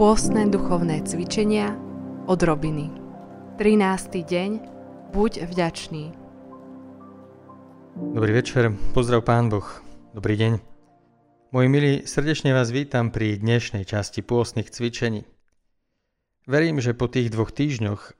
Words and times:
Pôstne 0.00 0.48
duchovné 0.48 1.04
cvičenia 1.04 1.76
od 2.24 2.40
Robiny. 2.40 2.88
13. 3.60 4.24
deň. 4.24 4.50
Buď 5.12 5.44
vďačný. 5.44 6.16
Dobrý 8.16 8.32
večer, 8.32 8.72
pozdrav 8.96 9.28
Pán 9.28 9.52
Boh. 9.52 9.68
Dobrý 10.16 10.40
deň. 10.40 10.52
Moji 11.52 11.68
milí, 11.68 11.92
srdečne 12.08 12.56
vás 12.56 12.72
vítam 12.72 13.12
pri 13.12 13.36
dnešnej 13.36 13.84
časti 13.84 14.24
pôstnych 14.24 14.72
cvičení. 14.72 15.28
Verím, 16.48 16.80
že 16.80 16.96
po 16.96 17.04
tých 17.04 17.28
dvoch 17.28 17.52
týždňoch, 17.52 18.16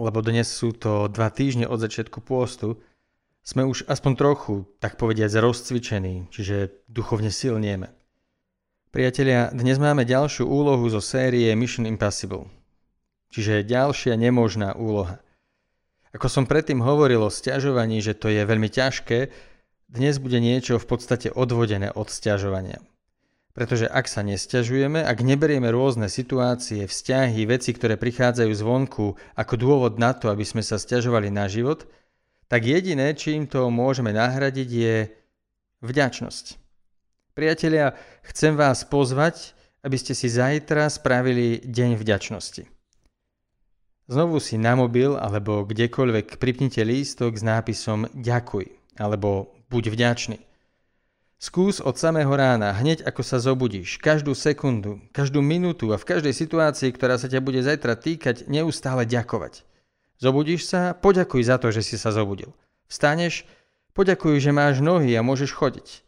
lebo 0.00 0.24
dnes 0.24 0.48
sú 0.48 0.72
to 0.72 1.12
dva 1.12 1.28
týždne 1.28 1.68
od 1.68 1.76
začiatku 1.76 2.24
pôstu, 2.24 2.80
sme 3.44 3.68
už 3.68 3.84
aspoň 3.84 4.12
trochu, 4.16 4.64
tak 4.80 4.96
povediať, 4.96 5.44
rozcvičení, 5.44 6.32
čiže 6.32 6.88
duchovne 6.88 7.28
silnieme. 7.28 7.97
Priatelia, 8.88 9.52
dnes 9.52 9.76
máme 9.76 10.08
ďalšiu 10.08 10.48
úlohu 10.48 10.88
zo 10.88 11.04
série 11.04 11.52
Mission 11.52 11.84
Impossible. 11.84 12.48
Čiže 13.28 13.68
ďalšia 13.68 14.16
nemožná 14.16 14.72
úloha. 14.72 15.20
Ako 16.16 16.32
som 16.32 16.48
predtým 16.48 16.80
hovoril 16.80 17.20
o 17.20 17.28
stiažovaní, 17.28 18.00
že 18.00 18.16
to 18.16 18.32
je 18.32 18.40
veľmi 18.48 18.72
ťažké, 18.72 19.28
dnes 19.92 20.16
bude 20.16 20.40
niečo 20.40 20.80
v 20.80 20.88
podstate 20.88 21.28
odvodené 21.28 21.92
od 21.92 22.08
stiažovania. 22.08 22.80
Pretože 23.52 23.84
ak 23.92 24.08
sa 24.08 24.24
nestiažujeme, 24.24 25.04
ak 25.04 25.20
neberieme 25.20 25.68
rôzne 25.68 26.08
situácie, 26.08 26.88
vzťahy, 26.88 27.44
veci, 27.44 27.76
ktoré 27.76 28.00
prichádzajú 28.00 28.52
zvonku 28.56 29.20
ako 29.36 29.54
dôvod 29.60 30.00
na 30.00 30.16
to, 30.16 30.32
aby 30.32 30.48
sme 30.48 30.64
sa 30.64 30.80
stiažovali 30.80 31.28
na 31.28 31.44
život, 31.44 31.84
tak 32.48 32.64
jediné, 32.64 33.12
čím 33.12 33.52
to 33.52 33.68
môžeme 33.68 34.16
nahradiť, 34.16 34.68
je 34.72 34.96
vďačnosť. 35.84 36.67
Priatelia, 37.38 37.94
chcem 38.34 38.58
vás 38.58 38.82
pozvať, 38.82 39.54
aby 39.86 39.94
ste 39.94 40.10
si 40.10 40.26
zajtra 40.26 40.90
spravili 40.90 41.62
deň 41.62 41.94
vďačnosti. 41.94 42.66
Znovu 44.10 44.42
si 44.42 44.58
na 44.58 44.74
mobil 44.74 45.14
alebo 45.14 45.62
kdekoľvek 45.62 46.42
pripnite 46.42 46.82
lístok 46.82 47.38
s 47.38 47.46
nápisom 47.46 48.10
Ďakuj 48.10 48.74
alebo 48.98 49.54
Buď 49.70 49.94
vďačný. 49.94 50.42
Skús 51.38 51.78
od 51.78 51.94
samého 51.94 52.34
rána, 52.34 52.74
hneď 52.74 53.06
ako 53.06 53.22
sa 53.22 53.38
zobudíš, 53.38 54.02
každú 54.02 54.34
sekundu, 54.34 54.98
každú 55.14 55.38
minútu 55.38 55.94
a 55.94 56.00
v 56.02 56.10
každej 56.10 56.34
situácii, 56.34 56.90
ktorá 56.90 57.22
sa 57.22 57.30
ťa 57.30 57.38
bude 57.38 57.62
zajtra 57.62 57.94
týkať, 57.94 58.50
neustále 58.50 59.06
ďakovať. 59.06 59.62
Zobudíš 60.18 60.66
sa, 60.66 60.90
poďakuj 60.90 61.46
za 61.46 61.62
to, 61.62 61.70
že 61.70 61.86
si 61.86 61.94
sa 62.02 62.10
zobudil. 62.10 62.50
Vstaneš, 62.90 63.46
poďakuj, 63.94 64.42
že 64.42 64.50
máš 64.50 64.82
nohy 64.82 65.14
a 65.14 65.22
môžeš 65.22 65.54
chodiť. 65.54 66.07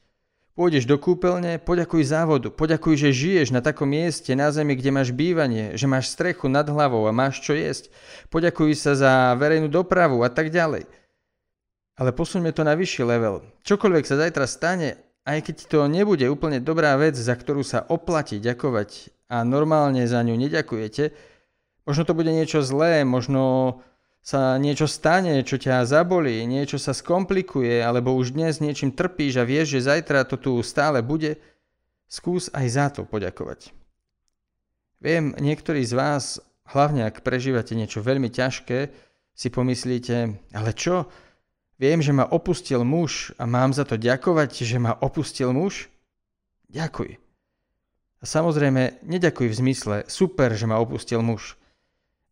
Pôjdeš 0.60 0.84
do 0.84 1.00
kúpeľne, 1.00 1.56
poďakuj 1.56 2.04
závodu, 2.04 2.52
poďakuj, 2.52 2.92
že 2.92 3.16
žiješ 3.16 3.48
na 3.48 3.64
takom 3.64 3.88
mieste 3.88 4.36
na 4.36 4.52
zemi, 4.52 4.76
kde 4.76 4.92
máš 4.92 5.08
bývanie, 5.08 5.72
že 5.72 5.88
máš 5.88 6.12
strechu 6.12 6.52
nad 6.52 6.68
hlavou 6.68 7.08
a 7.08 7.16
máš 7.16 7.40
čo 7.40 7.56
jesť. 7.56 7.88
Poďakuj 8.28 8.76
sa 8.76 8.92
za 8.92 9.12
verejnú 9.40 9.72
dopravu 9.72 10.20
a 10.20 10.28
tak 10.28 10.52
ďalej. 10.52 10.84
Ale 11.96 12.12
posuňme 12.12 12.52
to 12.52 12.60
na 12.68 12.76
vyšší 12.76 13.08
level. 13.08 13.40
Čokoľvek 13.64 14.04
sa 14.04 14.20
zajtra 14.20 14.44
stane, 14.44 15.00
aj 15.24 15.48
keď 15.48 15.56
to 15.64 15.88
nebude 15.88 16.28
úplne 16.28 16.60
dobrá 16.60 16.92
vec, 17.00 17.16
za 17.16 17.32
ktorú 17.32 17.64
sa 17.64 17.88
oplatí 17.88 18.36
ďakovať 18.36 19.16
a 19.32 19.40
normálne 19.48 20.04
za 20.04 20.20
ňu 20.20 20.36
neďakujete, 20.36 21.16
možno 21.88 22.04
to 22.04 22.12
bude 22.12 22.36
niečo 22.36 22.60
zlé, 22.60 23.08
možno 23.08 23.80
sa 24.20 24.60
niečo 24.60 24.84
stane, 24.84 25.40
čo 25.42 25.56
ťa 25.56 25.88
zabolí, 25.88 26.44
niečo 26.44 26.76
sa 26.76 26.92
skomplikuje, 26.92 27.80
alebo 27.80 28.12
už 28.14 28.36
dnes 28.36 28.60
niečím 28.60 28.92
trpíš 28.92 29.40
a 29.40 29.48
vieš, 29.48 29.80
že 29.80 29.88
zajtra 29.88 30.28
to 30.28 30.36
tu 30.36 30.52
stále 30.60 31.00
bude, 31.00 31.40
skús 32.04 32.52
aj 32.52 32.66
za 32.68 32.86
to 32.92 33.08
poďakovať. 33.08 33.72
Viem, 35.00 35.32
niektorí 35.40 35.80
z 35.80 35.96
vás, 35.96 36.24
hlavne 36.68 37.08
ak 37.08 37.24
prežívate 37.24 37.72
niečo 37.72 38.04
veľmi 38.04 38.28
ťažké, 38.28 38.92
si 39.32 39.48
pomyslíte, 39.48 40.36
ale 40.52 40.70
čo? 40.76 41.08
Viem, 41.80 42.04
že 42.04 42.12
ma 42.12 42.28
opustil 42.28 42.84
muž 42.84 43.32
a 43.40 43.48
mám 43.48 43.72
za 43.72 43.88
to 43.88 43.96
ďakovať, 43.96 44.68
že 44.68 44.76
ma 44.76 44.92
opustil 45.00 45.56
muž? 45.56 45.88
Ďakuj. 46.68 47.16
A 48.20 48.24
samozrejme, 48.28 49.00
neďakuj 49.00 49.48
v 49.48 49.58
zmysle 49.64 49.96
super, 50.04 50.52
že 50.52 50.68
ma 50.68 50.76
opustil 50.76 51.24
muž. 51.24 51.56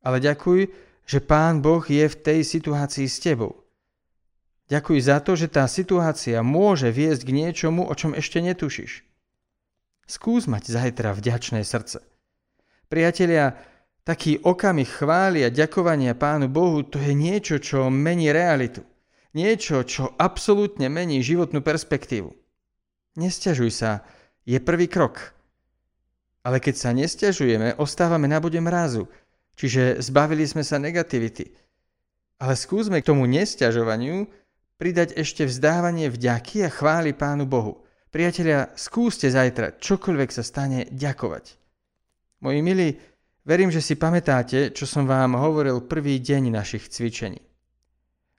Ale 0.04 0.20
ďakuj, 0.20 0.68
že 1.08 1.24
Pán 1.24 1.64
Boh 1.64 1.80
je 1.88 2.04
v 2.04 2.16
tej 2.20 2.44
situácii 2.44 3.08
s 3.08 3.16
tebou. 3.24 3.64
Ďakuj 4.68 4.98
za 5.00 5.24
to, 5.24 5.32
že 5.32 5.48
tá 5.48 5.64
situácia 5.64 6.44
môže 6.44 6.92
viesť 6.92 7.24
k 7.24 7.32
niečomu, 7.32 7.88
o 7.88 7.94
čom 7.96 8.12
ešte 8.12 8.44
netušíš. 8.44 9.08
Skús 10.04 10.44
mať 10.44 10.68
zajtra 10.68 11.16
vďačné 11.16 11.64
srdce. 11.64 12.04
Priatelia, 12.92 13.56
taký 14.04 14.36
okamih 14.44 14.88
chvály 14.88 15.48
a 15.48 15.48
ďakovania 15.48 16.12
Pánu 16.12 16.52
Bohu 16.52 16.84
to 16.84 17.00
je 17.00 17.16
niečo, 17.16 17.56
čo 17.56 17.88
mení 17.88 18.28
realitu. 18.28 18.84
Niečo, 19.32 19.88
čo 19.88 20.12
absolútne 20.20 20.92
mení 20.92 21.24
životnú 21.24 21.64
perspektívu. 21.64 22.36
Nestiažuj 23.16 23.72
sa, 23.72 24.04
je 24.44 24.60
prvý 24.60 24.92
krok. 24.92 25.32
Ale 26.44 26.60
keď 26.60 26.74
sa 26.76 26.90
nestiažujeme, 26.92 27.80
ostávame 27.80 28.28
na 28.28 28.44
bode 28.44 28.60
mrazu– 28.60 29.08
Čiže 29.58 29.98
zbavili 29.98 30.46
sme 30.46 30.62
sa 30.62 30.78
negativity. 30.78 31.50
Ale 32.38 32.54
skúsme 32.54 33.02
k 33.02 33.08
tomu 33.10 33.26
nesťažovaniu 33.26 34.30
pridať 34.78 35.18
ešte 35.18 35.42
vzdávanie 35.42 36.06
vďaky 36.06 36.62
a 36.62 36.70
chváli 36.70 37.10
Pánu 37.10 37.50
Bohu. 37.50 37.82
Priatelia, 38.14 38.70
skúste 38.78 39.26
zajtra, 39.26 39.82
čokoľvek 39.82 40.30
sa 40.30 40.46
stane, 40.46 40.86
ďakovať. 40.94 41.58
Moji 42.40 42.62
milí, 42.62 42.88
verím, 43.42 43.74
že 43.74 43.82
si 43.82 43.98
pamätáte, 43.98 44.70
čo 44.70 44.86
som 44.86 45.10
vám 45.10 45.34
hovoril 45.34 45.82
prvý 45.82 46.22
deň 46.22 46.54
našich 46.54 46.86
cvičení. 46.86 47.42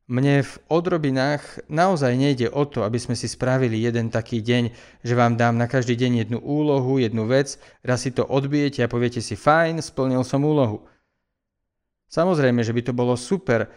Mne 0.09 0.41
v 0.41 0.53
odrobinách 0.73 1.69
naozaj 1.69 2.17
nejde 2.17 2.49
o 2.49 2.65
to, 2.65 2.81
aby 2.81 2.97
sme 2.97 3.13
si 3.13 3.29
spravili 3.29 3.77
jeden 3.77 4.09
taký 4.09 4.41
deň, 4.41 4.73
že 5.05 5.13
vám 5.13 5.37
dám 5.37 5.53
na 5.53 5.69
každý 5.69 5.93
deň 5.93 6.25
jednu 6.25 6.39
úlohu, 6.41 6.97
jednu 6.97 7.29
vec, 7.29 7.61
raz 7.85 8.07
si 8.07 8.15
to 8.15 8.25
odbijete 8.25 8.81
a 8.81 8.89
poviete 8.89 9.21
si 9.21 9.37
fajn, 9.37 9.85
splnil 9.85 10.25
som 10.25 10.41
úlohu. 10.41 10.81
Samozrejme, 12.09 12.65
že 12.65 12.73
by 12.73 12.81
to 12.89 12.93
bolo 12.93 13.13
super, 13.13 13.69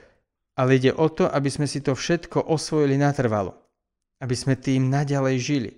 ale 0.57 0.81
ide 0.81 0.93
o 0.93 1.09
to, 1.13 1.29
aby 1.29 1.49
sme 1.53 1.69
si 1.69 1.85
to 1.85 1.93
všetko 1.93 2.49
osvojili 2.49 2.97
natrvalo. 2.97 3.53
Aby 4.25 4.35
sme 4.37 4.55
tým 4.57 4.89
naďalej 4.89 5.37
žili. 5.39 5.73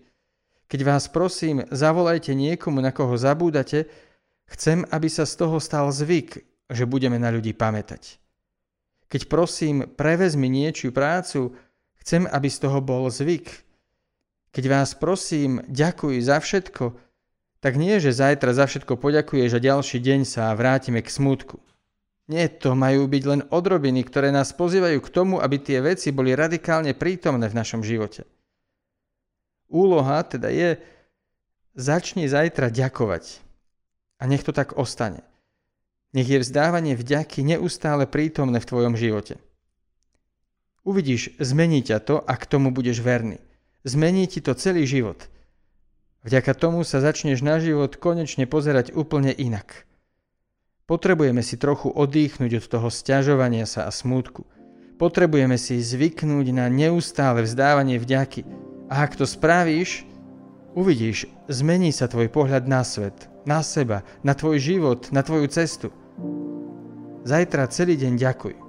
Keď 0.71 0.81
vás 0.87 1.11
prosím, 1.11 1.67
zavolajte 1.71 2.33
niekomu, 2.33 2.81
na 2.81 2.95
koho 2.95 3.15
zabúdate, 3.19 3.91
chcem, 4.49 4.87
aby 4.91 5.07
sa 5.11 5.27
z 5.29 5.35
toho 5.39 5.59
stal 5.59 5.91
zvyk, 5.91 6.41
že 6.71 6.89
budeme 6.89 7.21
na 7.21 7.29
ľudí 7.35 7.53
pamätať. 7.53 8.19
Keď 9.11 9.31
prosím, 9.31 9.87
prevezmi 9.95 10.49
niečiu 10.49 10.91
prácu, 10.91 11.55
chcem, 12.03 12.27
aby 12.27 12.49
z 12.51 12.59
toho 12.65 12.79
bol 12.81 13.07
zvyk. 13.13 13.51
Keď 14.55 14.65
vás 14.71 14.95
prosím, 14.95 15.63
ďakuj 15.67 16.23
za 16.23 16.39
všetko, 16.39 16.95
tak 17.59 17.81
nie, 17.81 17.97
že 17.97 18.15
zajtra 18.15 18.53
za 18.53 18.69
všetko 18.69 19.01
poďakuješ 19.01 19.57
a 19.57 19.65
ďalší 19.65 19.99
deň 19.99 20.21
sa 20.29 20.53
vrátime 20.53 21.01
k 21.01 21.09
smútku. 21.09 21.61
Nie, 22.25 22.49
to 22.49 22.73
majú 22.73 23.05
byť 23.05 23.23
len 23.29 23.41
odrobiny, 23.53 24.01
ktoré 24.01 24.33
nás 24.33 24.57
pozývajú 24.57 24.97
k 25.05 25.13
tomu, 25.13 25.45
aby 25.45 25.61
tie 25.61 25.85
veci 25.85 26.09
boli 26.09 26.33
radikálne 26.33 26.97
prítomné 26.97 27.53
v 27.53 27.59
našom 27.61 27.85
živote. 27.85 28.25
Úloha 29.69 30.25
teda 30.25 30.49
je, 30.49 30.81
začni 31.77 32.25
zajtra 32.25 32.73
ďakovať. 32.73 33.45
A 34.17 34.25
nech 34.25 34.41
to 34.41 34.57
tak 34.57 34.81
ostane. 34.81 35.21
Nech 36.17 36.31
je 36.31 36.41
vzdávanie 36.41 36.97
vďaky 36.97 37.45
neustále 37.45 38.09
prítomné 38.09 38.63
v 38.63 38.69
tvojom 38.73 38.95
živote. 38.95 39.37
Uvidíš, 40.87 41.35
zmení 41.37 41.83
ťa 41.85 41.99
to, 42.01 42.17
ak 42.25 42.47
tomu 42.49 42.71
budeš 42.71 43.05
verný. 43.05 43.43
Zmení 43.85 44.25
ti 44.31 44.41
to 44.41 44.57
celý 44.57 44.89
život. 44.89 45.29
Vďaka 46.25 46.57
tomu 46.57 46.89
sa 46.89 47.05
začneš 47.05 47.45
na 47.45 47.61
život 47.61 48.01
konečne 48.01 48.49
pozerať 48.49 48.97
úplne 48.97 49.29
inak. 49.29 49.85
Potrebujeme 50.85 51.41
si 51.41 51.57
trochu 51.57 51.89
odýchnuť 51.89 52.51
od 52.61 52.65
toho 52.69 52.89
stiažovania 52.93 53.65
sa 53.65 53.89
a 53.89 53.93
smútku. 53.93 54.45
Potrebujeme 55.01 55.57
si 55.57 55.81
zvyknúť 55.81 56.53
na 56.53 56.69
neustále 56.69 57.41
vzdávanie 57.41 57.97
vďaky. 57.97 58.45
A 58.93 59.09
ak 59.09 59.17
to 59.17 59.25
spravíš, 59.25 60.05
uvidíš, 60.77 61.25
zmení 61.49 61.89
sa 61.89 62.05
tvoj 62.05 62.29
pohľad 62.29 62.69
na 62.69 62.85
svet, 62.85 63.33
na 63.49 63.65
seba, 63.65 64.05
na 64.21 64.37
tvoj 64.37 64.61
život, 64.61 65.09
na 65.09 65.25
tvoju 65.25 65.49
cestu. 65.49 65.89
Zajtra 67.25 67.73
celý 67.73 67.97
deň 67.97 68.21
ďakuj. 68.21 68.64